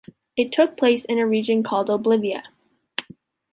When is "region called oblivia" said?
1.27-2.45